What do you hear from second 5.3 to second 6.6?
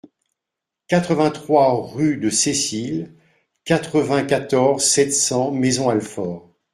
Maisons-Alfort